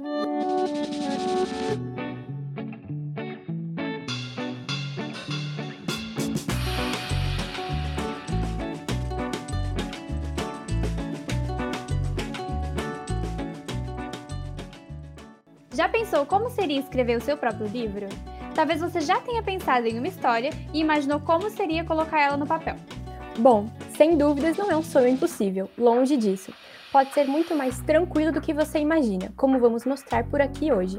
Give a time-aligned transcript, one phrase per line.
[0.00, 0.06] Já
[15.88, 18.06] pensou como seria escrever o seu próprio livro?
[18.54, 22.46] Talvez você já tenha pensado em uma história e imaginou como seria colocar ela no
[22.46, 22.76] papel.
[23.38, 26.52] Bom, sem dúvidas não é um sonho impossível, longe disso.
[26.90, 30.98] Pode ser muito mais tranquilo do que você imagina, como vamos mostrar por aqui hoje.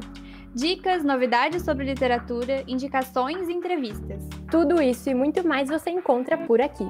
[0.56, 4.24] Dicas, novidades sobre literatura, indicações e entrevistas.
[4.50, 6.88] Tudo isso e muito mais você encontra por aqui.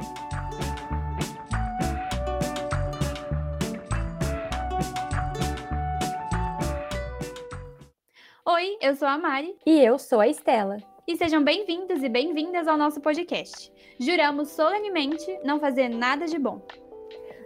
[8.46, 9.56] Oi, eu sou a Mari.
[9.66, 10.78] E eu sou a Estela.
[11.08, 13.72] E sejam bem-vindos e bem-vindas ao nosso podcast.
[14.02, 16.62] Juramos solenemente não fazer nada de bom.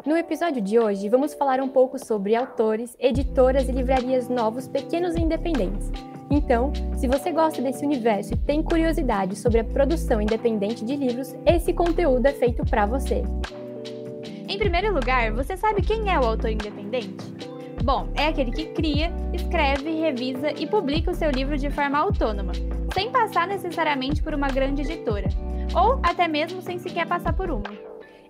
[0.05, 5.15] No episódio de hoje, vamos falar um pouco sobre autores, editoras e livrarias novos, pequenos
[5.15, 5.91] e independentes.
[6.29, 11.33] Então, se você gosta desse universo e tem curiosidade sobre a produção independente de livros,
[11.43, 13.23] esse conteúdo é feito para você.
[14.47, 17.33] Em primeiro lugar, você sabe quem é o autor independente?
[17.83, 22.53] Bom, é aquele que cria, escreve, revisa e publica o seu livro de forma autônoma,
[22.93, 25.27] sem passar necessariamente por uma grande editora,
[25.75, 27.63] ou até mesmo sem sequer passar por uma.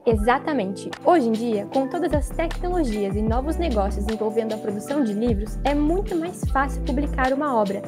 [0.06, 0.92] Exatamente.
[1.06, 5.58] Hoje em dia, com todas as tecnologias e novos negócios envolvendo a produção de livros,
[5.64, 7.82] é muito mais fácil publicar uma obra,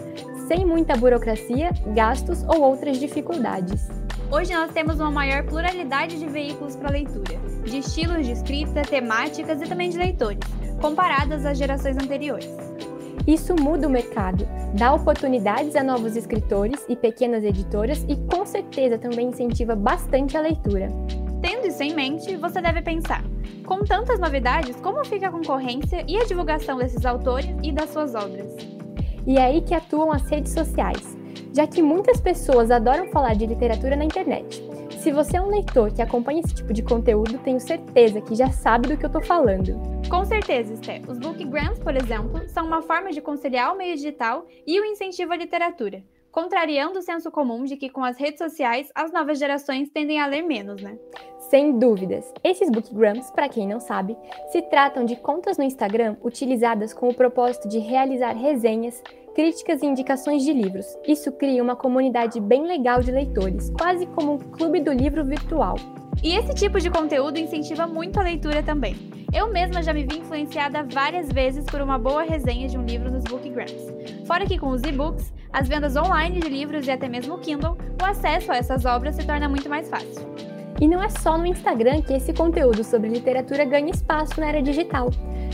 [0.47, 3.89] sem muita burocracia, gastos ou outras dificuldades.
[4.31, 9.61] Hoje nós temos uma maior pluralidade de veículos para leitura, de estilos de escrita, temáticas
[9.61, 10.39] e também de leitores
[10.85, 12.49] comparadas às gerações anteriores.
[13.27, 18.97] Isso muda o mercado, dá oportunidades a novos escritores e pequenas editoras e, com certeza,
[18.97, 20.91] também incentiva bastante a leitura.
[21.41, 23.23] Tendo isso em mente, você deve pensar:
[23.65, 28.13] com tantas novidades, como fica a concorrência e a divulgação desses autores e das suas
[28.15, 28.55] obras?
[29.25, 31.17] E é aí que atuam as redes sociais,
[31.51, 34.63] já que muitas pessoas adoram falar de literatura na internet.
[35.05, 38.49] Se você é um leitor que acompanha esse tipo de conteúdo, tenho certeza que já
[38.49, 39.79] sabe do que eu estou falando.
[40.09, 40.99] Com certeza, Esté.
[41.07, 44.83] Os Book Grants, por exemplo, são uma forma de conciliar o meio digital e o
[44.83, 49.37] incentivo à literatura, contrariando o senso comum de que com as redes sociais as novas
[49.37, 50.97] gerações tendem a ler menos, né?
[51.51, 52.33] Sem dúvidas.
[52.43, 54.17] Esses bookgrams, para quem não sabe,
[54.51, 59.03] se tratam de contas no Instagram utilizadas com o propósito de realizar resenhas,
[59.35, 60.97] críticas e indicações de livros.
[61.05, 65.75] Isso cria uma comunidade bem legal de leitores, quase como um clube do livro virtual.
[66.23, 68.95] E esse tipo de conteúdo incentiva muito a leitura também.
[69.33, 73.11] Eu mesma já me vi influenciada várias vezes por uma boa resenha de um livro
[73.11, 73.93] nos Bookgrams.
[74.25, 77.77] Fora que com os e-books, as vendas online de livros e até mesmo o Kindle,
[78.01, 80.54] o acesso a essas obras se torna muito mais fácil.
[80.79, 84.61] E não é só no Instagram que esse conteúdo sobre literatura ganha espaço na era
[84.61, 85.09] digital.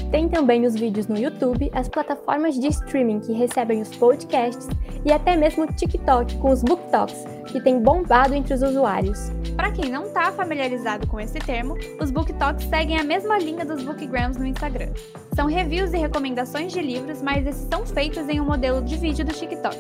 [0.09, 4.68] Tem também os vídeos no YouTube, as plataformas de streaming que recebem os podcasts
[5.06, 9.32] e até mesmo o TikTok com os Book Talks, que tem bombado entre os usuários.
[9.56, 13.64] Para quem não está familiarizado com esse termo, os Book Talks seguem a mesma linha
[13.64, 14.90] dos Bookgrams no Instagram.
[15.36, 19.24] São reviews e recomendações de livros, mas esses são feitos em um modelo de vídeo
[19.24, 19.78] do TikTok,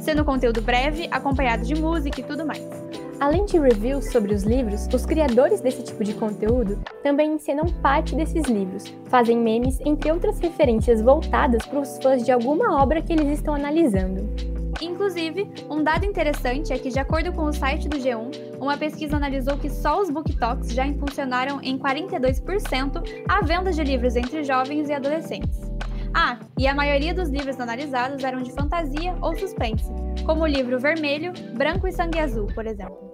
[0.00, 2.66] sendo conteúdo breve, acompanhado de música e tudo mais.
[3.20, 8.14] Além de reviews sobre os livros, os criadores desse tipo de conteúdo também ensinam parte
[8.14, 13.12] desses livros, fazem memes, entre outras referências voltadas para os fãs de alguma obra que
[13.12, 14.28] eles estão analisando.
[14.80, 19.16] Inclusive, um dado interessante é que, de acordo com o site do G1, uma pesquisa
[19.16, 24.44] analisou que só os book talks já impulsionaram em 42% a venda de livros entre
[24.44, 25.58] jovens e adolescentes.
[26.14, 29.92] Ah, e a maioria dos livros analisados eram de fantasia ou suspense,
[30.24, 33.07] como o livro Vermelho, Branco e Sangue Azul, por exemplo.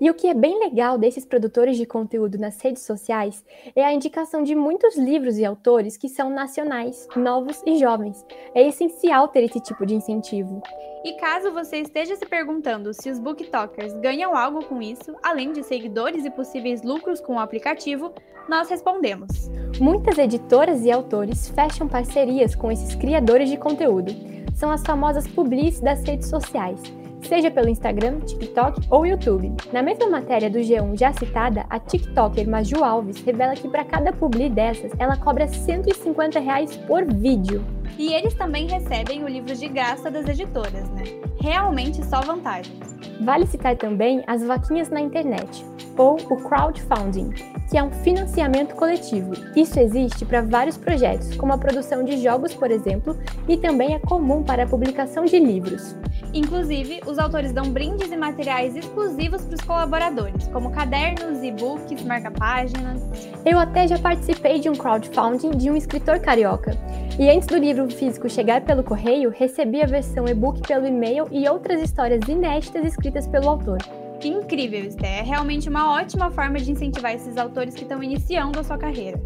[0.00, 3.44] E o que é bem legal desses produtores de conteúdo nas redes sociais
[3.74, 8.24] é a indicação de muitos livros e autores que são nacionais, novos e jovens.
[8.54, 10.62] É essencial ter esse tipo de incentivo.
[11.04, 15.64] E caso você esteja se perguntando se os booktokers ganham algo com isso, além de
[15.64, 18.12] seguidores e possíveis lucros com o aplicativo,
[18.48, 19.48] nós respondemos.
[19.80, 24.12] Muitas editoras e autores fecham parcerias com esses criadores de conteúdo.
[24.54, 26.80] São as famosas publis das redes sociais
[27.22, 29.52] seja pelo Instagram, TikTok ou YouTube.
[29.72, 34.12] Na mesma matéria do G1 já citada, a TikToker Maju Alves revela que para cada
[34.12, 37.77] publi dessas, ela cobra 150 reais por vídeo.
[37.96, 41.04] E eles também recebem o livro de graça das editoras, né?
[41.40, 42.78] Realmente só vantagens.
[43.20, 45.64] Vale citar também as vaquinhas na internet,
[45.96, 47.30] ou o crowdfunding,
[47.68, 49.32] que é um financiamento coletivo.
[49.56, 53.18] Isso existe para vários projetos, como a produção de jogos, por exemplo,
[53.48, 55.96] e também é comum para a publicação de livros.
[56.32, 63.02] Inclusive, os autores dão brindes e materiais exclusivos para os colaboradores, como cadernos, e-books, marca-páginas.
[63.44, 66.76] Eu até já participei de um crowdfunding de um escritor carioca.
[67.18, 71.46] E antes do livro físico chegar pelo correio, recebi a versão e-book pelo e-mail e
[71.46, 73.78] outras histórias inéditas escritas pelo autor.
[74.24, 75.18] Incrível, Esté.
[75.18, 79.20] É realmente uma ótima forma de incentivar esses autores que estão iniciando a sua carreira.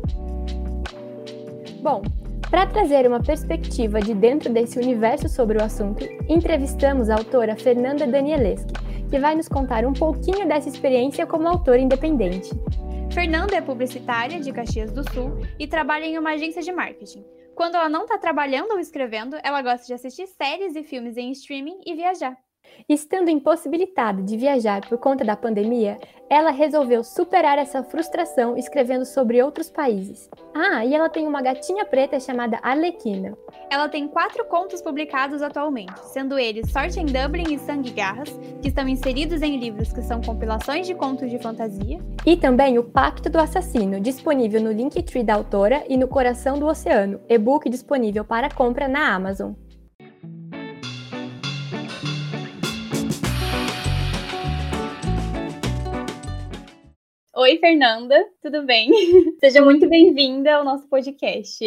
[1.81, 2.03] Bom,
[2.51, 8.07] para trazer uma perspectiva de dentro desse universo sobre o assunto, entrevistamos a autora Fernanda
[8.07, 8.67] Danieleschi,
[9.09, 12.51] que vai nos contar um pouquinho dessa experiência como autora independente.
[13.11, 17.25] Fernanda é publicitária de Caxias do Sul e trabalha em uma agência de marketing.
[17.55, 21.31] Quando ela não está trabalhando ou escrevendo, ela gosta de assistir séries e filmes em
[21.33, 22.37] streaming e viajar.
[22.89, 25.99] Estando impossibilitada de viajar por conta da pandemia,
[26.29, 30.31] ela resolveu superar essa frustração escrevendo sobre outros países.
[30.55, 33.37] Ah, e ela tem uma gatinha preta chamada Arlequina.
[33.71, 38.31] Ela tem quatro contos publicados atualmente, sendo eles Sorte em Dublin e Sangue e Garras,
[38.61, 42.01] que estão inseridos em livros que são compilações de contos de fantasia.
[42.25, 46.67] E também O Pacto do Assassino, disponível no Linktree da autora e no Coração do
[46.67, 49.53] Oceano, e-book disponível para compra na Amazon.
[57.43, 58.89] Oi, Fernanda, tudo bem?
[59.41, 61.59] Seja muito bem-vinda ao nosso podcast.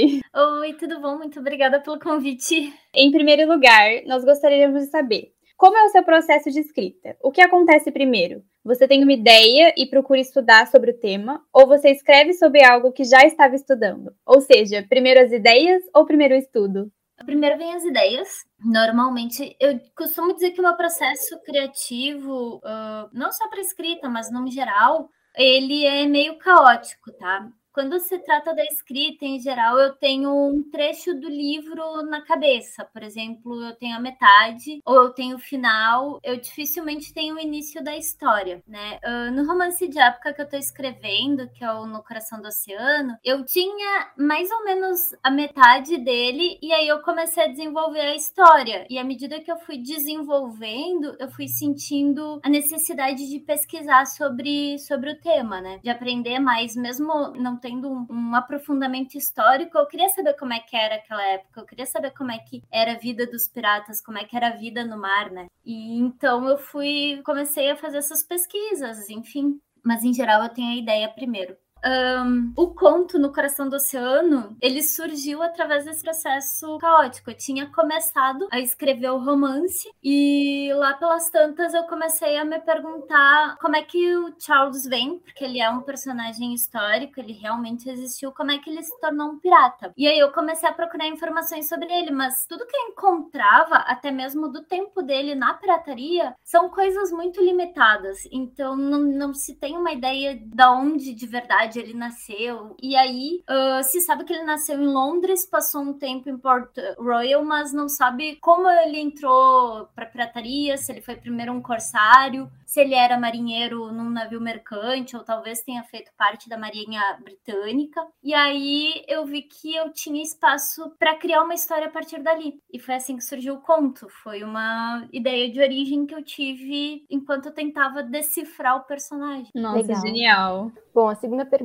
[0.61, 1.17] Oi, tudo bom?
[1.17, 2.73] Muito obrigada pelo convite.
[2.93, 7.17] Em primeiro lugar, nós gostaríamos de saber como é o seu processo de escrita?
[7.21, 8.41] O que acontece primeiro?
[8.63, 12.93] Você tem uma ideia e procura estudar sobre o tema, ou você escreve sobre algo
[12.93, 14.13] que já estava estudando?
[14.25, 16.89] Ou seja, primeiro as ideias ou primeiro o estudo?
[17.25, 18.29] Primeiro vem as ideias.
[18.63, 24.31] Normalmente, eu costumo dizer que o meu processo criativo, uh, não só para escrita, mas
[24.31, 27.49] no geral, ele é meio caótico, tá?
[27.75, 32.85] Quando se trata da escrita em geral, eu tenho um trecho do livro na cabeça.
[32.85, 36.21] Por exemplo, eu tenho a metade ou eu tenho o final.
[36.23, 38.97] Eu dificilmente tenho o início da história, né?
[39.03, 42.47] Uh, no romance de época que eu tô escrevendo, que é o No Coração do
[42.47, 47.99] Oceano, eu tinha mais ou menos a metade dele e aí eu comecei a desenvolver
[47.99, 48.87] a história.
[48.89, 54.79] E à medida que eu fui desenvolvendo, eu fui sentindo a necessidade de pesquisar sobre,
[54.79, 55.81] sobre o tema, né?
[55.83, 60.59] De aprender mais, mesmo não tendo um, um, aprofundamento histórico, eu queria saber como é
[60.59, 63.99] que era aquela época, eu queria saber como é que era a vida dos piratas,
[63.99, 65.47] como é que era a vida no mar, né?
[65.65, 69.59] E então eu fui, comecei a fazer essas pesquisas, enfim.
[69.83, 71.57] Mas em geral eu tenho a ideia primeiro.
[71.85, 77.29] Um, o conto no coração do oceano ele surgiu através desse processo caótico.
[77.29, 82.59] Eu tinha começado a escrever o romance e lá pelas tantas eu comecei a me
[82.59, 87.89] perguntar como é que o Charles vem, porque ele é um personagem histórico, ele realmente
[87.89, 89.93] existiu, como é que ele se tornou um pirata.
[89.95, 94.11] E aí eu comecei a procurar informações sobre ele, mas tudo que eu encontrava, até
[94.11, 98.19] mesmo do tempo dele na pirataria, são coisas muito limitadas.
[98.31, 102.75] Então não, não se tem uma ideia de onde de verdade ele nasceu.
[102.81, 106.75] E aí uh, se sabe que ele nasceu em Londres, passou um tempo em Port
[106.97, 112.49] Royal, mas não sabe como ele entrou para pirataria, se ele foi primeiro um corsário,
[112.65, 118.05] se ele era marinheiro num navio mercante, ou talvez tenha feito parte da Marinha Britânica.
[118.23, 122.59] E aí eu vi que eu tinha espaço para criar uma história a partir dali.
[122.71, 124.07] E foi assim que surgiu o conto.
[124.23, 129.49] Foi uma ideia de origem que eu tive enquanto eu tentava decifrar o personagem.
[129.53, 130.01] Nossa, Legal.
[130.01, 130.71] genial.
[130.93, 131.64] Bom, a segunda pergunta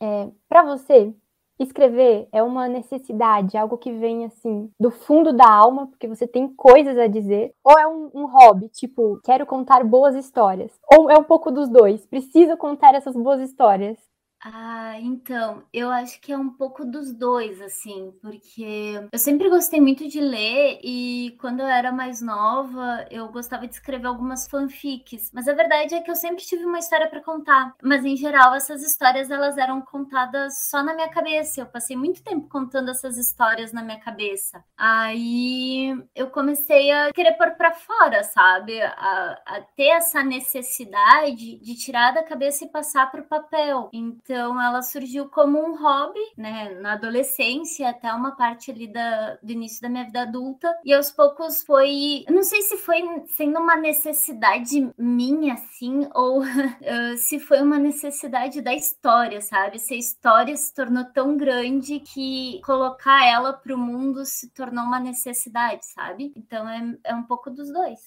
[0.00, 1.14] é: para você,
[1.58, 6.48] escrever é uma necessidade, algo que vem assim do fundo da alma, porque você tem
[6.48, 11.18] coisas a dizer, ou é um, um, hobby, tipo, quero contar boas histórias, ou é
[11.18, 13.98] um pouco dos dois, preciso contar essas boas histórias.
[14.44, 19.80] Ah, então, eu acho que é um pouco dos dois, assim, porque eu sempre gostei
[19.80, 25.30] muito de ler e quando eu era mais nova, eu gostava de escrever algumas fanfics.
[25.32, 27.72] Mas a verdade é que eu sempre tive uma história para contar.
[27.80, 31.60] Mas em geral, essas histórias elas eram contadas só na minha cabeça.
[31.60, 34.64] Eu passei muito tempo contando essas histórias na minha cabeça.
[34.76, 38.82] Aí eu comecei a querer pôr para fora, sabe?
[38.82, 43.88] A, a ter essa necessidade de tirar da cabeça e passar para o papel.
[43.92, 49.36] Então então, ela surgiu como um hobby, né, na adolescência, até uma parte ali da,
[49.42, 50.74] do início da minha vida adulta.
[50.86, 52.24] E aos poucos foi.
[52.30, 53.02] Não sei se foi
[53.36, 56.44] sendo uma necessidade minha, assim, ou uh,
[57.18, 59.78] se foi uma necessidade da história, sabe?
[59.78, 64.82] Se a história se tornou tão grande que colocar ela para o mundo se tornou
[64.84, 66.32] uma necessidade, sabe?
[66.34, 68.00] Então, é, é um pouco dos dois.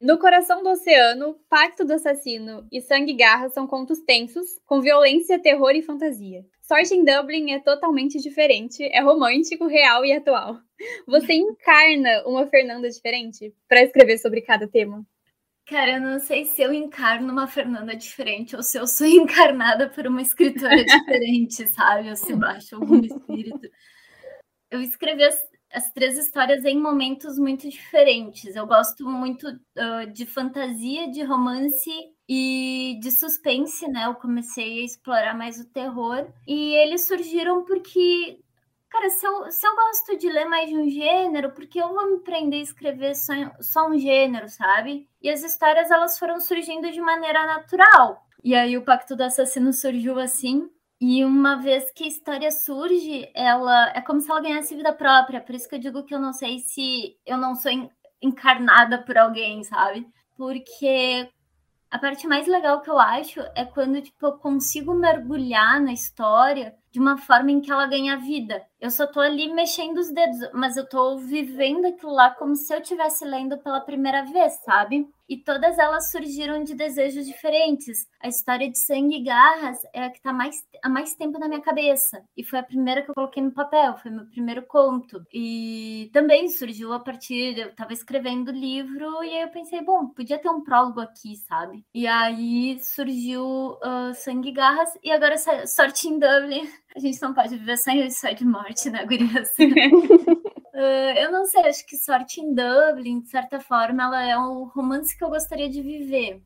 [0.00, 4.80] No Coração do Oceano, Pacto do Assassino e Sangue e Garra são contos tensos, com
[4.80, 6.42] violência, terror e fantasia.
[6.62, 10.58] Sorte em Dublin é totalmente diferente, é romântico, real e atual.
[11.06, 15.04] Você encarna uma Fernanda diferente para escrever sobre cada tema?
[15.66, 19.86] Cara, eu não sei se eu encarno uma Fernanda diferente ou se eu sou encarnada
[19.90, 22.08] por uma escritora diferente, sabe?
[22.08, 23.68] Ou se baixa algum espírito.
[24.70, 28.56] Eu escrevi as as três histórias em momentos muito diferentes.
[28.56, 31.90] Eu gosto muito uh, de fantasia, de romance
[32.28, 34.06] e de suspense, né?
[34.06, 38.40] Eu comecei a explorar mais o terror e eles surgiram porque,
[38.88, 42.10] cara, se eu, se eu gosto de ler mais de um gênero, porque eu vou
[42.10, 45.08] me prender a escrever só, só um gênero, sabe?
[45.22, 48.26] E as histórias elas foram surgindo de maneira natural.
[48.42, 50.68] E aí o Pacto do Assassino surgiu assim.
[51.00, 55.40] E uma vez que a história surge, ela é como se ela ganhasse vida própria.
[55.40, 57.72] Por isso que eu digo que eu não sei se eu não sou
[58.20, 60.06] encarnada por alguém, sabe?
[60.36, 61.26] Porque
[61.90, 66.76] a parte mais legal que eu acho é quando tipo, eu consigo mergulhar na história
[66.90, 68.62] de uma forma em que ela ganha vida.
[68.80, 72.72] Eu só tô ali mexendo os dedos, mas eu tô vivendo aquilo lá como se
[72.74, 75.06] eu estivesse lendo pela primeira vez, sabe?
[75.28, 78.08] E todas elas surgiram de desejos diferentes.
[78.20, 81.46] A história de Sangue e Garras é a que tá mais, há mais tempo na
[81.46, 82.24] minha cabeça.
[82.36, 85.22] E foi a primeira que eu coloquei no papel, foi meu primeiro conto.
[85.32, 87.58] E também surgiu a partir.
[87.58, 91.36] Eu tava escrevendo o livro e aí eu pensei, bom, podia ter um prólogo aqui,
[91.36, 91.84] sabe?
[91.94, 97.32] E aí surgiu uh, Sangue e Garras e agora Sorte em Dublin a gente não
[97.32, 99.50] pode viver sem só de morte, né, gurias?
[99.58, 104.64] uh, eu não sei, acho que Sorte em Dublin, de certa forma, ela é um
[104.64, 106.42] romance que eu gostaria de viver.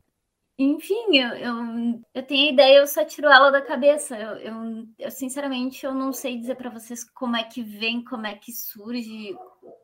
[0.57, 4.17] Enfim, eu, eu, eu tenho a ideia, eu só tiro ela da cabeça.
[4.17, 8.25] Eu, eu, eu sinceramente, eu não sei dizer para vocês como é que vem, como
[8.25, 9.35] é que surge,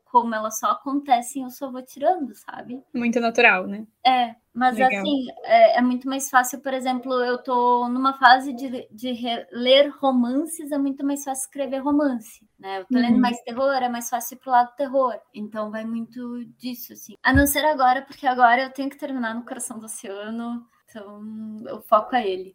[0.05, 2.81] como elas só acontecem, eu só vou tirando, sabe?
[2.93, 3.85] Muito natural, né?
[4.05, 5.01] É, mas Legal.
[5.01, 9.13] assim, é, é, muito mais fácil, por exemplo, eu tô numa fase de, de
[9.51, 12.79] ler romances, é muito mais fácil escrever romance, né?
[12.79, 13.01] Eu tô uhum.
[13.01, 15.17] lendo mais terror, é mais fácil ir pro lado terror.
[15.33, 17.15] Então vai muito disso, assim.
[17.23, 21.23] A não ser agora, porque agora eu tenho que terminar no Coração do Oceano, então
[21.67, 22.53] eu foco a ele.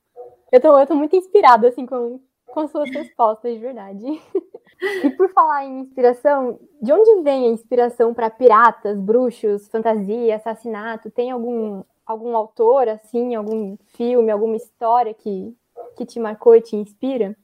[0.52, 4.04] Eu tô, eu tô muito inspirada, assim, com, com suas respostas, de verdade.
[5.02, 11.10] E por falar em inspiração, de onde vem a inspiração para piratas, bruxos, fantasia, assassinato?
[11.10, 15.56] Tem algum, algum autor, assim, algum filme, alguma história que,
[15.96, 17.34] que te marcou e te inspira?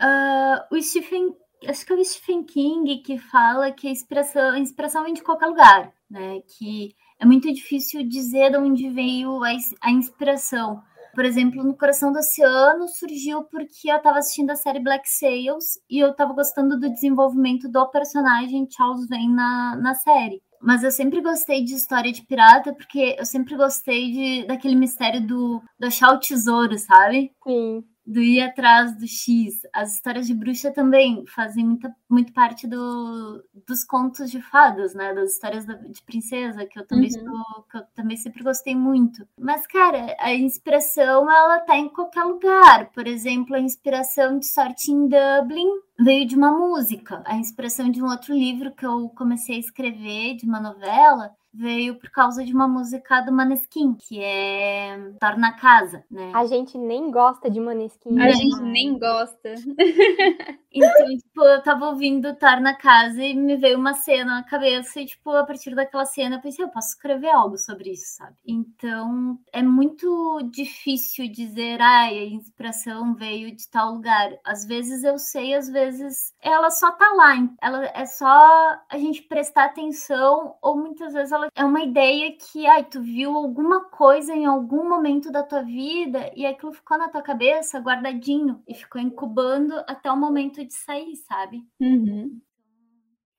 [0.00, 1.36] Uh, o Stephen,
[1.68, 5.22] acho que é o Stephen King que fala que a inspiração, a inspiração vem de
[5.22, 6.42] qualquer lugar, né?
[6.48, 10.82] Que é muito difícil dizer de onde veio a, a inspiração
[11.14, 15.78] por exemplo, no Coração do Oceano surgiu porque eu estava assistindo a série Black Sails
[15.88, 20.42] e eu estava gostando do desenvolvimento do personagem Charles Vane na, na série.
[20.60, 25.26] Mas eu sempre gostei de história de pirata porque eu sempre gostei de, daquele mistério
[25.26, 27.32] do, do achar o tesouro, sabe?
[27.44, 29.60] Sim do ir atrás do X.
[29.72, 35.14] As histórias de bruxa também fazem muita, muito parte do, dos contos de fadas, né?
[35.14, 37.62] Das histórias da, de princesa, que eu também uhum.
[37.70, 39.26] que eu também sempre gostei muito.
[39.38, 42.90] Mas, cara, a inspiração ela tá em qualquer lugar.
[42.92, 45.68] Por exemplo, a inspiração de Sorte em Dublin
[45.98, 47.22] veio de uma música.
[47.24, 51.96] A inspiração de um outro livro que eu comecei a escrever, de uma novela, veio
[51.96, 56.32] por causa de uma música do Maneskin, que é Torna Casa, né?
[56.34, 58.10] A gente nem gosta de Maneskin.
[58.10, 58.32] A né?
[58.32, 59.54] gente nem gosta.
[60.74, 65.06] então, tipo, eu tava ouvindo Torna Casa e me veio uma cena na cabeça e,
[65.06, 68.36] tipo, a partir daquela cena eu pensei, eu posso escrever algo sobre isso, sabe?
[68.46, 74.30] Então, é muito difícil dizer, ai, a inspiração veio de tal lugar.
[74.44, 77.32] Às vezes eu sei, às vezes ela só tá lá.
[77.60, 78.28] Ela é só
[78.88, 83.34] a gente prestar atenção ou muitas vezes ela é uma ideia que, ai, tu viu
[83.36, 88.62] alguma coisa em algum momento da tua vida e aquilo ficou na tua cabeça guardadinho
[88.66, 91.62] e ficou incubando até o momento de sair, sabe?
[91.80, 92.40] Uhum.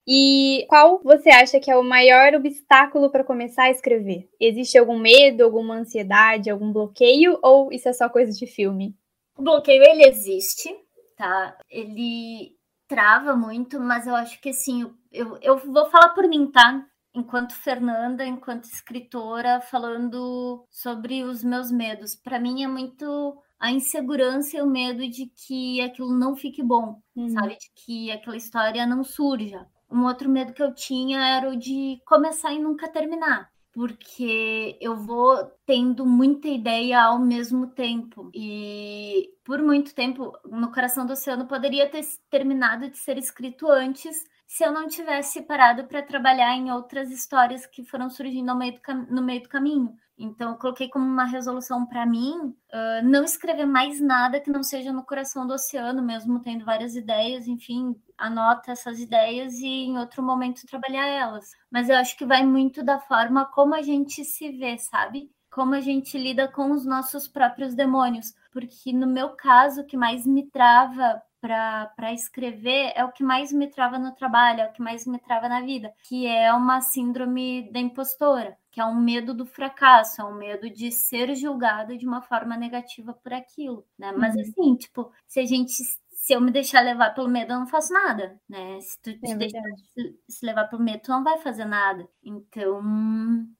[0.07, 4.29] E qual você acha que é o maior obstáculo para começar a escrever?
[4.39, 8.95] Existe algum medo, alguma ansiedade, algum bloqueio ou isso é só coisa de filme?
[9.37, 10.69] O bloqueio ele existe,
[11.15, 11.57] tá?
[11.69, 12.51] Ele
[12.87, 16.85] trava muito, mas eu acho que assim, eu, eu vou falar por mim, tá?
[17.13, 22.15] enquanto Fernanda, enquanto escritora, falando sobre os meus medos.
[22.15, 27.01] Para mim é muito a insegurança e o medo de que aquilo não fique bom,
[27.15, 27.29] uhum.
[27.29, 27.55] sabe?
[27.57, 29.65] De que aquela história não surja.
[29.89, 34.97] Um outro medo que eu tinha era o de começar e nunca terminar, porque eu
[34.97, 38.29] vou tendo muita ideia ao mesmo tempo.
[38.33, 44.25] E por muito tempo, No Coração do Oceano poderia ter terminado de ser escrito antes
[44.45, 48.73] se eu não tivesse parado para trabalhar em outras histórias que foram surgindo no meio
[48.73, 49.95] do, no meio do caminho.
[50.23, 54.63] Então, eu coloquei como uma resolução para mim uh, não escrever mais nada que não
[54.63, 59.97] seja no coração do oceano, mesmo tendo várias ideias, enfim, anota essas ideias e em
[59.97, 61.51] outro momento trabalhar elas.
[61.69, 65.29] Mas eu acho que vai muito da forma como a gente se vê, sabe?
[65.51, 68.33] Como a gente lida com os nossos próprios demônios.
[68.49, 73.51] Porque no meu caso, o que mais me trava para escrever é o que mais
[73.51, 76.79] me trava no trabalho, é o que mais me trava na vida, que é uma
[76.79, 81.97] síndrome da impostora, que é um medo do fracasso, é um medo de ser julgado
[81.97, 84.13] de uma forma negativa por aquilo, né?
[84.13, 84.41] Mas uhum.
[84.41, 85.73] assim, tipo, se a gente
[86.23, 88.79] se eu me deixar levar pelo medo, eu não faço nada, né?
[88.79, 89.61] Se tu te é deixar
[90.29, 92.07] se, levar pelo medo, tu não vai fazer nada.
[92.23, 92.81] Então,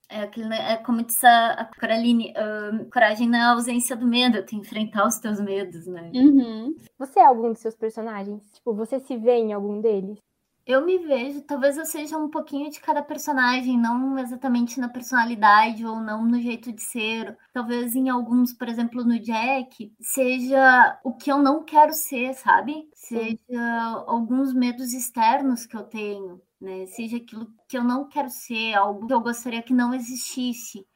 [0.08, 5.06] é, aquilo, é como disse a Coraline, uh, coragem na ausência do medo, tu enfrentar
[5.06, 6.10] os teus medos, né?
[6.14, 6.74] Uhum.
[6.98, 8.50] Você é algum dos seus personagens?
[8.54, 10.18] Tipo, você se vê em algum deles?
[10.66, 15.84] Eu me vejo, talvez eu seja um pouquinho de cada personagem, não exatamente na personalidade
[15.84, 17.36] ou não no jeito de ser.
[17.52, 22.88] Talvez em alguns, por exemplo, no Jack, seja o que eu não quero ser, sabe?
[22.94, 26.86] Seja alguns medos externos que eu tenho, né?
[26.86, 30.86] Seja aquilo que eu não quero ser, algo que eu gostaria que não existisse.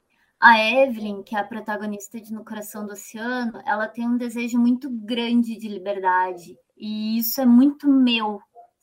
[0.41, 4.59] A Evelyn, que é a protagonista de No Coração do Oceano, ela tem um desejo
[4.59, 6.57] muito grande de liberdade.
[6.77, 8.41] E isso é muito meu,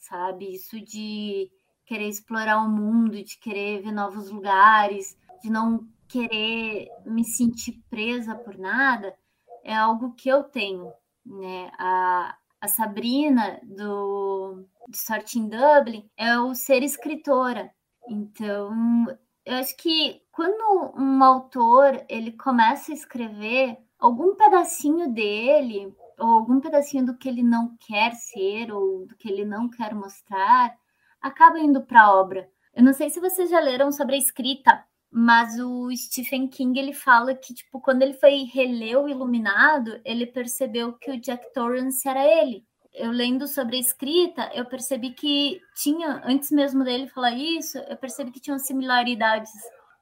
[0.07, 0.53] sabe?
[0.53, 1.49] Isso de
[1.85, 8.35] querer explorar o mundo, de querer ver novos lugares, de não querer me sentir presa
[8.35, 9.15] por nada,
[9.63, 10.91] é algo que eu tenho,
[11.25, 11.71] né?
[11.77, 17.71] A, a Sabrina do de Sorte em Dublin é o ser escritora.
[18.07, 19.05] Então,
[19.43, 26.59] eu acho que quando um autor ele começa a escrever algum pedacinho dele ou algum
[26.59, 30.75] pedacinho do que ele não quer ser ou do que ele não quer mostrar,
[31.21, 32.49] acaba indo para a obra.
[32.73, 36.93] Eu não sei se vocês já leram sobre a escrita, mas o Stephen King ele
[36.93, 42.07] fala que tipo quando ele foi reler o Iluminado, ele percebeu que o Jack Torrance
[42.07, 42.65] era ele.
[42.93, 47.97] Eu lendo sobre a escrita, eu percebi que tinha antes mesmo dele falar isso, eu
[47.97, 49.51] percebi que tinham similaridades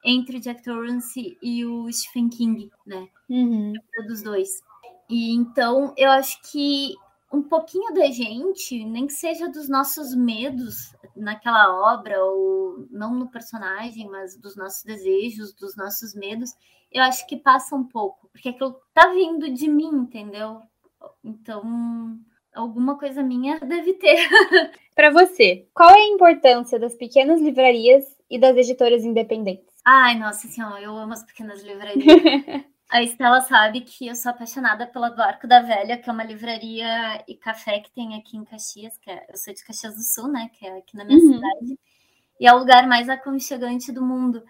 [0.04, 3.08] entre o Jack Torrance e o Stephen King, né?
[3.28, 3.72] Uhum.
[4.06, 4.62] Dos dois.
[5.08, 6.94] E então eu acho que
[7.34, 13.28] um pouquinho da gente, nem que seja dos nossos medos naquela obra, ou não no
[13.28, 16.52] personagem, mas dos nossos desejos, dos nossos medos,
[16.92, 20.60] eu acho que passa um pouco, porque aquilo tá vindo de mim, entendeu?
[21.24, 22.16] Então,
[22.54, 24.28] alguma coisa minha deve ter.
[24.94, 29.74] Para você, qual é a importância das pequenas livrarias e das editoras independentes?
[29.84, 32.04] Ai, nossa senhora, eu amo as pequenas livrarias.
[32.94, 36.22] A Estela sabe que eu sou apaixonada pela do Arco da Velha, que é uma
[36.22, 40.02] livraria e café que tem aqui em Caxias, que é, eu sou de Caxias do
[40.04, 41.34] Sul, né, que é aqui na minha uhum.
[41.34, 41.78] cidade,
[42.38, 44.44] e é o lugar mais aconchegante do mundo.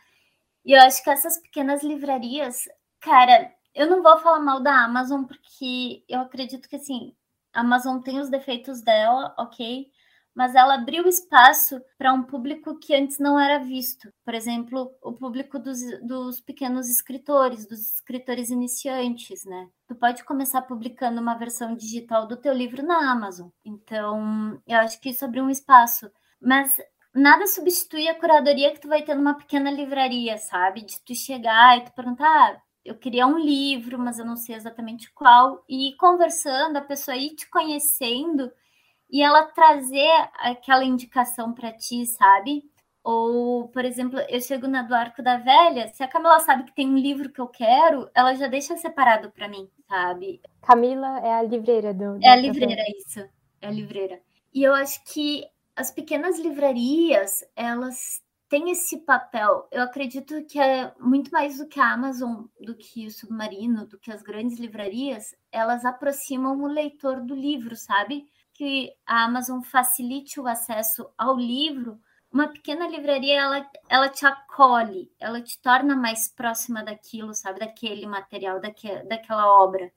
[0.62, 2.68] E eu acho que essas pequenas livrarias,
[3.00, 7.16] cara, eu não vou falar mal da Amazon, porque eu acredito que, assim,
[7.50, 9.90] a Amazon tem os defeitos dela, ok?
[10.34, 14.12] Mas ela abriu espaço para um público que antes não era visto.
[14.24, 19.68] Por exemplo, o público dos, dos pequenos escritores, dos escritores iniciantes, né?
[19.86, 23.48] Tu pode começar publicando uma versão digital do teu livro na Amazon.
[23.64, 26.10] Então, eu acho que isso abriu um espaço.
[26.40, 26.76] Mas
[27.14, 30.84] nada substitui a curadoria que tu vai ter numa pequena livraria, sabe?
[30.84, 34.56] De tu chegar e tu perguntar, ah, eu queria um livro, mas eu não sei
[34.56, 38.50] exatamente qual, e conversando, a pessoa ir te conhecendo
[39.14, 42.68] e ela trazer aquela indicação para ti, sabe?
[43.00, 46.74] Ou, por exemplo, eu chego na do Arco da Velha, se a Camila sabe que
[46.74, 50.40] tem um livro que eu quero, ela já deixa separado para mim, sabe?
[50.60, 52.18] Camila é a livreira do.
[52.20, 53.20] É a livreira, isso.
[53.60, 54.20] É a livreira.
[54.52, 55.44] E eu acho que
[55.76, 59.68] as pequenas livrarias, elas têm esse papel.
[59.70, 63.96] Eu acredito que é muito mais do que a Amazon, do que o Submarino, do
[63.96, 68.26] que as grandes livrarias, elas aproximam o leitor do livro, sabe?
[68.54, 72.00] Que a Amazon facilite o acesso ao livro,
[72.32, 78.06] uma pequena livraria ela, ela te acolhe, ela te torna mais próxima daquilo, sabe, daquele
[78.06, 79.92] material, daque, daquela obra.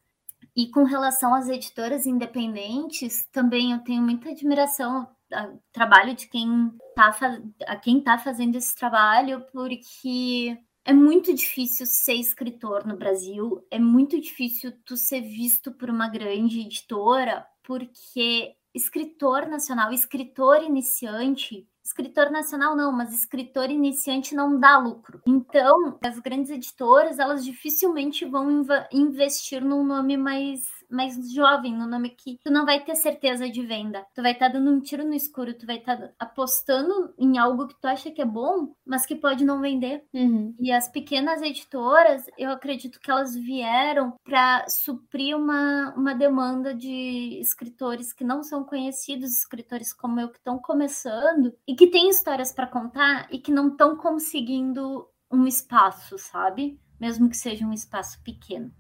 [0.56, 6.72] E com relação às editoras independentes, também eu tenho muita admiração ao trabalho de quem
[6.90, 13.66] está a quem tá fazendo esse trabalho, porque é muito difícil ser escritor no Brasil,
[13.70, 21.68] é muito difícil tu ser visto por uma grande editora porque escritor nacional, escritor iniciante,
[21.84, 25.22] escritor nacional não, mas escritor iniciante não dá lucro.
[25.28, 32.10] Então, as grandes editoras, elas dificilmente vão investir num nome mais mais jovem, no nome
[32.10, 34.06] que tu não vai ter certeza de venda.
[34.14, 37.38] Tu vai estar tá dando um tiro no escuro, tu vai estar tá apostando em
[37.38, 40.04] algo que tu acha que é bom, mas que pode não vender.
[40.14, 40.56] Uhum.
[40.60, 47.40] E as pequenas editoras, eu acredito que elas vieram para suprir uma, uma demanda de
[47.40, 52.52] escritores que não são conhecidos, escritores como eu que estão começando e que têm histórias
[52.52, 56.80] para contar e que não estão conseguindo um espaço, sabe?
[57.00, 58.72] Mesmo que seja um espaço pequeno.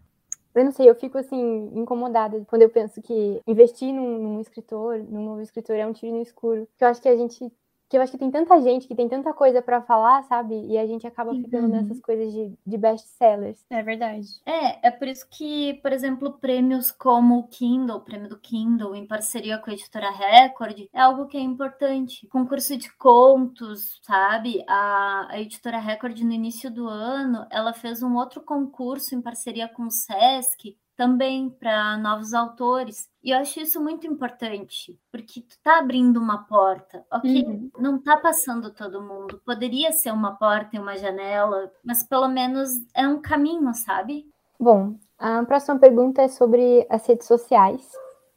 [0.57, 4.97] Eu não sei, eu fico assim, incomodada quando eu penso que investir num, num escritor,
[5.03, 6.65] num novo escritor, é um tiro no escuro.
[6.67, 7.51] Porque eu acho que a gente
[7.89, 10.55] que eu acho que tem tanta gente que tem tanta coisa para falar, sabe?
[10.67, 11.81] E a gente acaba ficando uhum.
[11.81, 13.63] nessas coisas de, de best-sellers.
[13.69, 14.27] É verdade.
[14.45, 18.95] É, é por isso que, por exemplo, prêmios como o Kindle, o prêmio do Kindle,
[18.95, 22.27] em parceria com a editora Record, é algo que é importante.
[22.27, 24.63] Concurso de contos, sabe?
[24.67, 29.67] A, a editora Record, no início do ano, ela fez um outro concurso em parceria
[29.67, 33.07] com o Sesc, também para novos autores.
[33.23, 37.45] E eu acho isso muito importante, porque tu tá abrindo uma porta, ok?
[37.45, 37.71] Uhum.
[37.77, 39.39] Não tá passando todo mundo.
[39.45, 44.25] Poderia ser uma porta e uma janela, mas pelo menos é um caminho, sabe?
[44.59, 47.87] Bom, a próxima pergunta é sobre as redes sociais.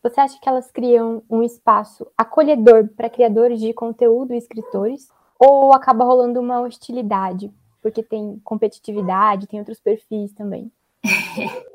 [0.03, 5.09] Você acha que elas criam um espaço acolhedor para criadores de conteúdo e escritores?
[5.39, 7.51] Ou acaba rolando uma hostilidade?
[7.81, 10.71] Porque tem competitividade, tem outros perfis também.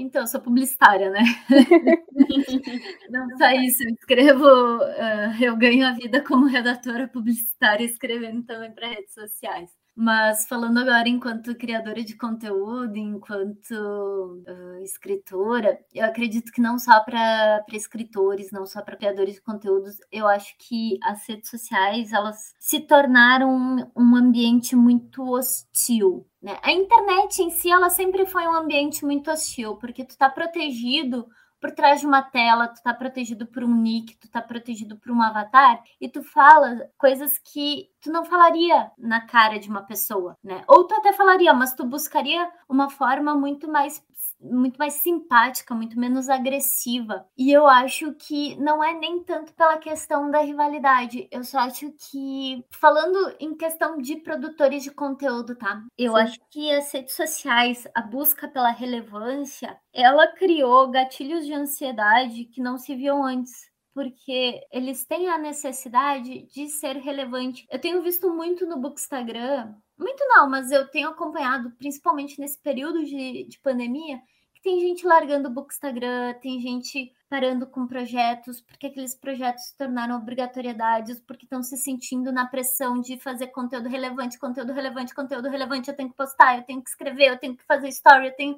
[0.00, 1.20] Então, eu sou publicitária, né?
[3.10, 8.72] Não só isso, eu escrevo, uh, eu ganho a vida como redatora publicitária, escrevendo também
[8.72, 9.70] para redes sociais.
[10.00, 17.00] Mas falando agora enquanto criadora de conteúdo, enquanto uh, escritora, eu acredito que não só
[17.00, 22.54] para escritores, não só para criadores de conteúdos, eu acho que as redes sociais elas
[22.60, 26.24] se tornaram um, ambiente muito hostil.
[26.40, 26.56] Né?
[26.62, 31.26] A internet em si ela sempre foi um ambiente muito hostil, porque tu está protegido
[31.60, 35.10] por trás de uma tela, tu tá protegido por um nick, tu tá protegido por
[35.10, 40.36] um avatar, e tu fala coisas que tu não falaria na cara de uma pessoa,
[40.42, 40.62] né?
[40.68, 44.02] Ou tu até falaria, mas tu buscaria uma forma muito mais
[44.40, 47.26] muito mais simpática, muito menos agressiva.
[47.36, 51.28] E eu acho que não é nem tanto pela questão da rivalidade.
[51.30, 55.82] Eu só acho que, falando em questão de produtores de conteúdo, tá?
[55.96, 56.20] Eu Sim.
[56.20, 62.60] acho que as redes sociais, a busca pela relevância, ela criou gatilhos de ansiedade que
[62.60, 63.67] não se viam antes
[63.98, 67.66] porque eles têm a necessidade de ser relevante.
[67.68, 73.04] Eu tenho visto muito no Bookstagram muito não, mas eu tenho acompanhado, principalmente nesse período
[73.04, 74.20] de, de pandemia,
[74.54, 79.76] que tem gente largando o Bookstagram, tem gente parando com projetos, porque aqueles projetos se
[79.76, 85.48] tornaram obrigatoriedades, porque estão se sentindo na pressão de fazer conteúdo relevante, conteúdo relevante, conteúdo
[85.48, 88.36] relevante, eu tenho que postar, eu tenho que escrever, eu tenho que fazer story, eu
[88.36, 88.56] tenho.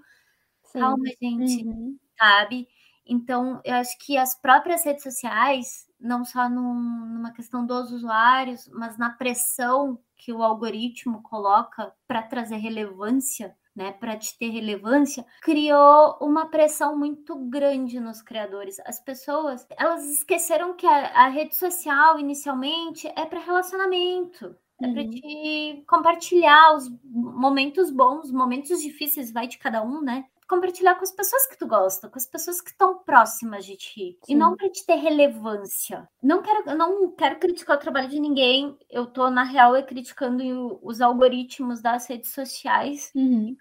[0.65, 0.79] Sim.
[0.79, 1.99] Calma, gente, uhum.
[2.19, 2.69] sabe?
[3.07, 8.69] Então, eu acho que as próprias redes sociais, não só num, numa questão dos usuários,
[8.73, 15.25] mas na pressão que o algoritmo coloca para trazer relevância, né, para te ter relevância,
[15.43, 18.79] criou uma pressão muito grande nos criadores.
[18.85, 24.55] As pessoas, elas esqueceram que a, a rede social inicialmente é para relacionamento.
[24.83, 25.11] É para uhum.
[25.11, 30.25] te compartilhar os momentos bons, momentos difíceis, vai de cada um, né?
[30.51, 34.19] Compartilhar com as pessoas que tu gosta, com as pessoas que estão próximas de ti.
[34.25, 34.33] Sim.
[34.33, 36.09] E não para te ter relevância.
[36.21, 38.77] Não quero, não quero criticar o trabalho de ninguém.
[38.91, 43.13] Eu tô, na real, é criticando os algoritmos das redes sociais.
[43.15, 43.57] Uhum.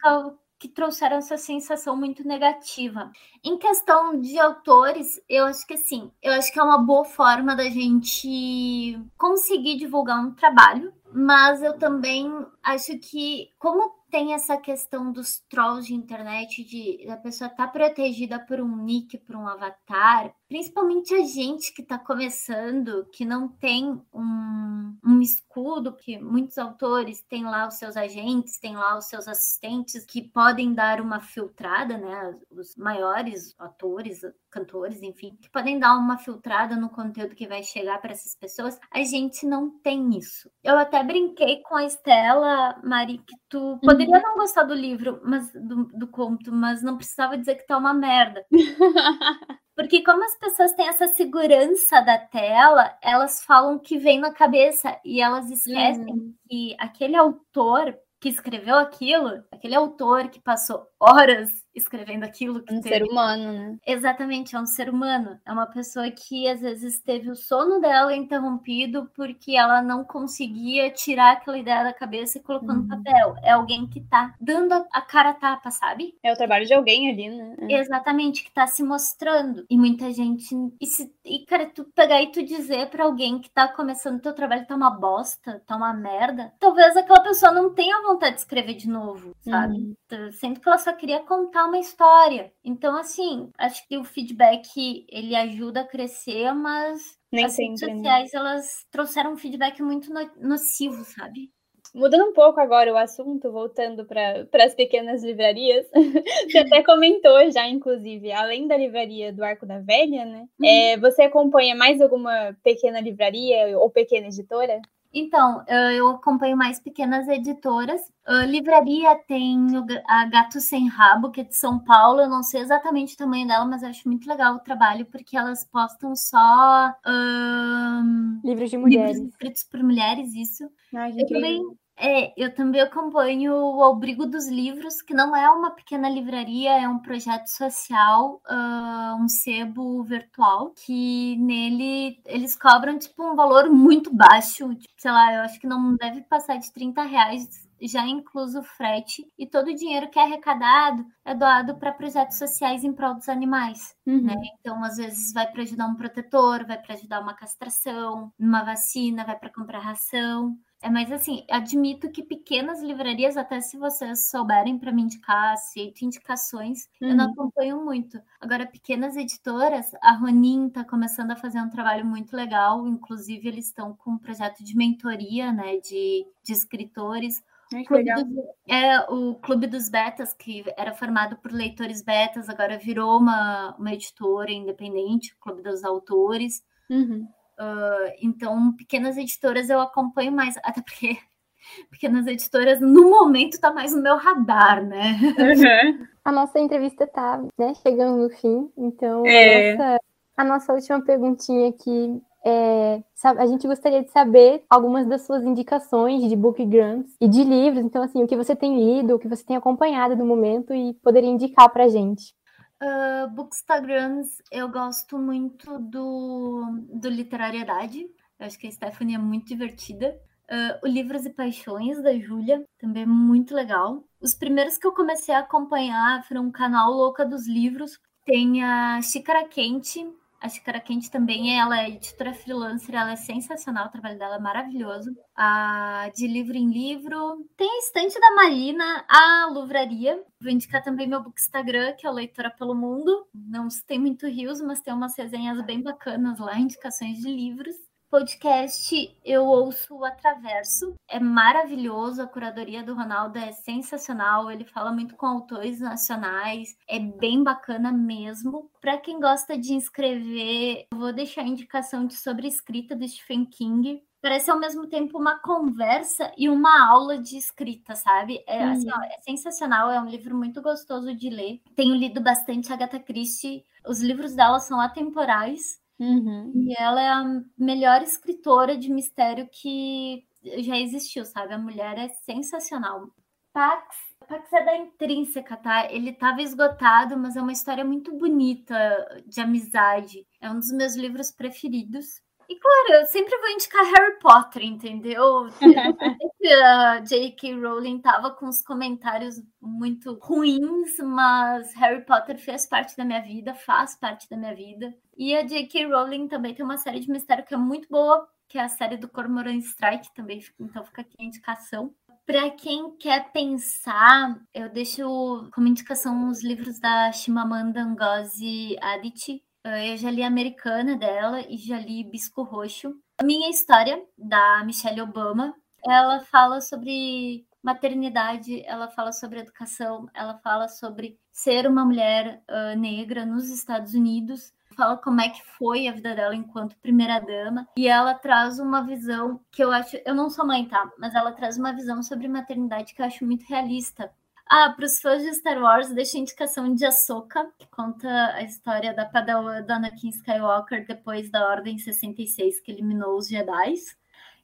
[0.58, 3.12] Que trouxeram essa sensação muito negativa.
[3.42, 7.56] Em questão de autores, eu acho que sim, eu acho que é uma boa forma
[7.56, 12.30] da gente conseguir divulgar um trabalho, mas eu também
[12.74, 17.72] acho que, como tem essa questão dos trolls de internet, de a pessoa estar tá
[17.72, 23.48] protegida por um nick, por um avatar, principalmente a gente que está começando, que não
[23.48, 29.06] tem um, um escudo, que muitos autores têm lá os seus agentes, têm lá os
[29.06, 32.36] seus assistentes que podem dar uma filtrada, né?
[32.50, 38.02] Os maiores atores, cantores, enfim, que podem dar uma filtrada no conteúdo que vai chegar
[38.02, 38.80] para essas pessoas.
[38.92, 40.50] A gente não tem isso.
[40.64, 43.80] Eu até brinquei com a Estela, Mari, que tu uhum.
[43.80, 47.78] poderia não gostar do livro, mas do, do conto, mas não precisava dizer que tá
[47.78, 48.46] uma merda.
[49.76, 55.00] Porque como as pessoas têm essa segurança da tela, elas falam que vem na cabeça
[55.06, 56.34] e elas esquecem uhum.
[56.50, 62.62] que aquele autor que escreveu aquilo, aquele autor que passou horas escrevendo aquilo.
[62.62, 62.96] Que um teve.
[62.96, 63.78] ser humano, né?
[63.86, 65.40] Exatamente, é um ser humano.
[65.46, 70.92] É uma pessoa que às vezes teve o sono dela interrompido porque ela não conseguia
[70.92, 72.82] tirar aquela ideia da cabeça e colocar uhum.
[72.82, 73.36] no papel.
[73.42, 76.16] É alguém que tá dando a cara tapa, sabe?
[76.24, 77.56] É o trabalho de alguém ali, né?
[77.62, 77.80] É.
[77.80, 79.66] Exatamente, que tá se mostrando.
[79.70, 80.56] E muita gente.
[80.80, 81.12] E, se...
[81.26, 84.76] e cara, tu pegar e tu dizer para alguém que tá começando teu trabalho tá
[84.76, 89.36] uma bosta, tá uma merda, talvez aquela pessoa não tenha vontade de escrever de novo,
[89.42, 89.96] sabe?
[90.12, 90.32] Uhum.
[90.32, 92.52] Sendo que ela só queria contar uma história.
[92.64, 97.82] Então, assim, acho que o feedback ele ajuda a crescer, mas Nem as sempre, redes
[97.82, 97.96] né?
[97.96, 98.40] sociais né?
[98.40, 101.52] elas trouxeram um feedback muito nocivo, sabe?
[101.94, 105.88] Mudando um pouco agora o assunto, voltando para as pequenas livrarias,
[106.48, 110.46] você até comentou já, inclusive, além da livraria do Arco da Velha, né?
[110.60, 110.68] Uhum.
[110.68, 114.80] É, você acompanha mais alguma pequena livraria ou pequena editora?
[115.14, 118.02] Então, eu acompanho mais pequenas editoras.
[118.26, 119.68] A livraria tem
[120.08, 122.22] a Gato Sem Rabo, que é de São Paulo.
[122.22, 125.64] Eu não sei exatamente o tamanho dela, mas acho muito legal o trabalho, porque elas
[125.64, 129.16] postam só um, livros de mulheres.
[129.18, 130.70] Livros escritos por mulheres, isso.
[130.94, 131.64] Ai, eu também
[132.00, 136.88] é, eu também acompanho o Abrigo dos Livros, que não é uma pequena livraria, é
[136.88, 144.14] um projeto social, uh, um sebo virtual, que nele eles cobram tipo um valor muito
[144.14, 148.60] baixo, tipo, sei lá, eu acho que não deve passar de 30 reais já incluso
[148.60, 152.94] o frete, e todo o dinheiro que é arrecadado é doado para projetos sociais em
[152.94, 153.96] prol dos animais.
[154.06, 154.24] Uhum.
[154.24, 154.36] Né?
[154.60, 159.26] Então, às vezes, vai para ajudar um protetor, vai para ajudar uma castração, uma vacina,
[159.26, 160.58] vai para comprar ração.
[160.82, 166.06] É, mas assim, admito que pequenas livrarias, até se vocês souberem para me indicar, aceito
[166.06, 167.10] indicações, uhum.
[167.10, 167.32] eu não uhum.
[167.34, 168.22] acompanho muito.
[168.40, 173.66] Agora, pequenas editoras, a Ronin está começando a fazer um trabalho muito legal, inclusive eles
[173.66, 177.44] estão com um projeto de mentoria, né, de, de escritores.
[177.72, 183.76] Dos, é o Clube dos Betas, que era formado por leitores betas, agora virou uma,
[183.78, 186.64] uma editora independente, o Clube dos Autores.
[186.90, 187.28] Uhum.
[187.60, 191.18] Uh, então, pequenas editoras eu acompanho mais, até porque
[191.92, 195.20] pequenas editoras no momento está mais no meu radar, né?
[195.38, 196.08] Uhum.
[196.24, 199.72] A nossa entrevista está né, chegando no fim, então é.
[199.72, 200.00] a, nossa,
[200.38, 206.30] a, nossa, última perguntinha aqui é, a gente gostaria de saber algumas das suas indicações
[206.30, 209.44] de bookgrams e de livros, então assim, o que você tem lido, o que você
[209.44, 212.34] tem acompanhado no momento e poderia indicar para gente.
[212.82, 216.64] Uh, Bookstagrams, eu gosto muito do,
[216.94, 218.08] do Literariedade.
[218.40, 220.18] Eu acho que a Stephanie é muito divertida.
[220.50, 224.04] Uh, o Livros e Paixões, da Júlia, também é muito legal.
[224.22, 228.00] Os primeiros que eu comecei a acompanhar foram o canal Louca dos Livros.
[228.26, 230.08] Tem a Xícara Quente,
[230.42, 234.40] a Xícara Quente também, ela é editora freelancer, ela é sensacional, o trabalho dela é
[234.40, 235.12] maravilhoso.
[235.36, 237.46] A de livro em livro.
[237.58, 240.24] Tem a estante da Marina, a Livraria.
[240.42, 243.28] Vou indicar também meu book Instagram, que é o Leitora pelo Mundo.
[243.34, 249.16] Não tem muito rios, mas tem umas resenhas bem bacanas lá, indicações de livros podcast
[249.24, 250.96] eu ouço o Atraverso.
[251.08, 254.50] É maravilhoso, a curadoria do Ronaldo é sensacional.
[254.50, 258.70] Ele fala muito com autores nacionais, é bem bacana mesmo.
[258.82, 263.46] Para quem gosta de escrever, eu vou deixar a indicação de sobre escrita do Stephen
[263.46, 264.02] King.
[264.22, 268.44] Parece ao mesmo tempo uma conversa e uma aula de escrita, sabe?
[268.48, 268.72] É, uhum.
[268.72, 271.62] assim, ó, é sensacional, é um livro muito gostoso de ler.
[271.76, 273.64] Tenho lido bastante Agatha Christie.
[273.88, 276.52] Os livros dela são atemporais Uhum.
[276.56, 280.24] E ela é a melhor escritora de mistério que
[280.60, 281.54] já existiu, sabe?
[281.54, 283.10] A mulher é sensacional.
[283.52, 283.96] Pax,
[284.28, 285.92] Pax é da intrínseca, tá?
[285.92, 290.26] Ele estava esgotado, mas é uma história muito bonita de amizade.
[290.40, 292.22] É um dos meus livros preferidos.
[292.48, 295.48] E claro, eu sempre vou indicar Harry Potter, entendeu?
[296.48, 297.60] a J.K.
[297.60, 303.54] Rowling tava com os comentários muito ruins, mas Harry Potter fez parte da minha vida,
[303.54, 304.96] faz parte da minha vida.
[305.18, 305.88] E a J.K.
[305.88, 308.98] Rowling também tem uma série de mistério que é muito boa, que é a série
[308.98, 311.94] do Cormoran Strike também, então fica aqui a indicação.
[312.26, 319.86] Para quem quer pensar, eu deixo como indicação os livros da Chimamanda Ngozi Adichie, ah,
[319.86, 322.96] eu já li Americana dela e já li Bisco Roxo.
[323.20, 325.54] A minha história, da Michelle Obama,
[325.86, 332.78] ela fala sobre maternidade, ela fala sobre educação, ela fala sobre ser uma mulher uh,
[332.78, 337.68] negra nos Estados Unidos, fala como é que foi a vida dela enquanto primeira dama
[337.78, 340.90] e ela traz uma visão que eu acho, eu não sou mãe, tá?
[340.98, 344.10] Mas ela traz uma visão sobre maternidade que eu acho muito realista.
[344.52, 348.42] Ah, para os fãs de Star Wars, deixa a indicação de Ahsoka, que conta a
[348.42, 353.76] história da Padawan da Anakin Skywalker depois da Ordem 66, que eliminou os Jedi.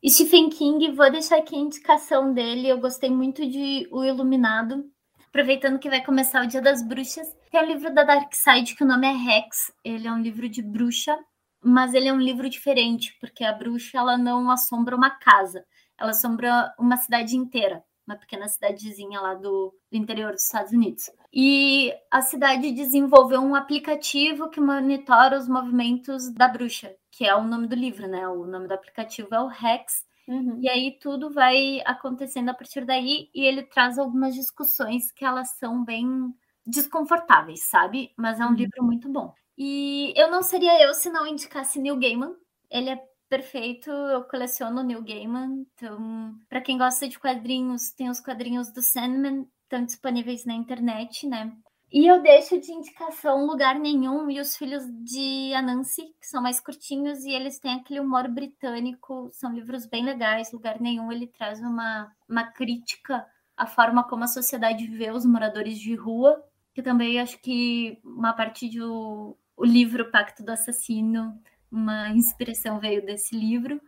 [0.08, 2.68] Stephen King, vou deixar aqui a indicação dele.
[2.68, 4.86] Eu gostei muito de O Iluminado.
[5.28, 8.84] aproveitando que vai começar o Dia das Bruxas, tem o livro da Dark Side que
[8.84, 9.74] o nome é Rex.
[9.84, 11.18] Ele é um livro de bruxa,
[11.60, 15.66] mas ele é um livro diferente, porque a bruxa ela não assombra uma casa,
[16.00, 21.10] ela assombra uma cidade inteira uma pequena cidadezinha lá do, do, interior dos Estados Unidos.
[21.34, 27.44] E a cidade desenvolveu um aplicativo que monitora os movimentos da bruxa, que é o
[27.44, 28.28] nome do livro, né?
[28.28, 30.06] O nome do aplicativo é o Rex.
[30.28, 30.60] Uhum.
[30.62, 35.50] E aí tudo vai acontecendo a partir daí e ele traz algumas discussões que elas
[35.58, 36.34] são bem
[36.66, 38.12] desconfortáveis, sabe?
[38.18, 38.56] Mas é um uhum.
[38.56, 39.34] livro muito bom.
[39.58, 42.36] E eu não seria eu se não indicasse Neil Gaiman.
[42.70, 43.90] Ele é perfeito.
[43.90, 45.66] Eu coleciono Neil Gaiman.
[45.74, 51.28] Então, para quem gosta de quadrinhos, tem os quadrinhos do Sandman, estão disponíveis na internet,
[51.28, 51.56] né?
[51.92, 56.60] E eu deixo de indicação Lugar Nenhum e Os Filhos de Anansi, que são mais
[56.60, 60.52] curtinhos e eles têm aquele humor britânico, são livros bem legais.
[60.52, 65.80] Lugar Nenhum ele traz uma, uma crítica à forma como a sociedade vê os moradores
[65.80, 71.40] de rua, que também acho que uma parte do o livro Pacto do Assassino,
[71.76, 73.80] uma inspiração veio desse livro.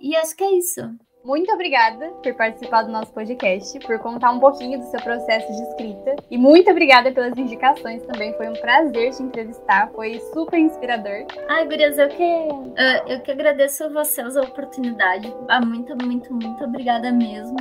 [0.00, 0.80] E acho que é isso.
[1.24, 5.62] Muito obrigada por participar do nosso podcast, por contar um pouquinho do seu processo de
[5.62, 6.16] escrita.
[6.30, 8.32] E muito obrigada pelas indicações também.
[8.34, 11.26] Foi um prazer te entrevistar, foi super inspirador.
[11.48, 12.48] Ai, Gurias, eu que,
[13.08, 15.34] eu que agradeço a vocês a oportunidade.
[15.48, 17.58] Ah, muito, muito, muito obrigada mesmo.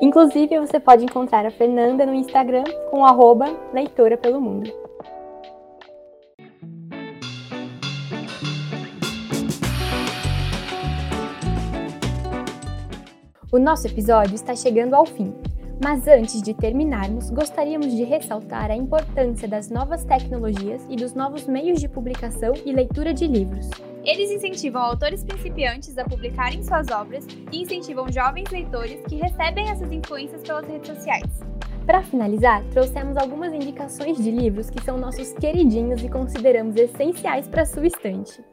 [0.00, 4.89] Inclusive, você pode encontrar a Fernanda no Instagram com arroba leitora pelo mundo.
[13.52, 15.34] O nosso episódio está chegando ao fim,
[15.82, 21.48] mas antes de terminarmos, gostaríamos de ressaltar a importância das novas tecnologias e dos novos
[21.48, 23.68] meios de publicação e leitura de livros.
[24.04, 29.90] Eles incentivam autores principiantes a publicarem suas obras e incentivam jovens leitores que recebem essas
[29.90, 31.26] influências pelas redes sociais.
[31.84, 37.66] Para finalizar, trouxemos algumas indicações de livros que são nossos queridinhos e consideramos essenciais para
[37.66, 38.44] sua estante.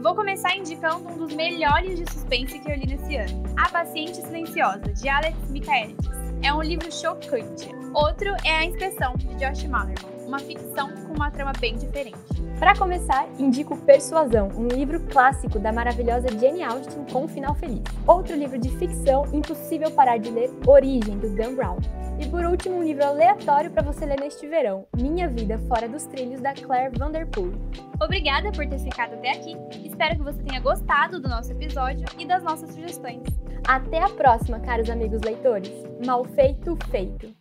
[0.00, 4.16] Vou começar indicando um dos melhores de suspense que eu li nesse ano: A Paciente
[4.18, 6.08] Silenciosa, de Alex Michaelides.
[6.40, 7.68] É um livro chocante.
[7.92, 12.18] Outro é A Inspeção, de Josh Malerman, uma ficção com uma trama bem diferente.
[12.58, 17.82] Para começar, indico Persuasão, um livro clássico da maravilhosa Jane Austen com um final feliz.
[18.06, 21.78] Outro livro de ficção impossível parar de ler, Origem, do Dan Brown.
[22.20, 26.04] E por último, um livro aleatório para você ler neste verão, Minha Vida Fora dos
[26.04, 27.52] Trilhos, da Claire Vanderpool.
[28.02, 29.56] Obrigada por ter ficado até aqui.
[29.84, 33.22] Espero que você tenha gostado do nosso episódio e das nossas sugestões.
[33.66, 35.72] Até a próxima, caros amigos leitores.
[36.04, 37.32] Mal feito, feito.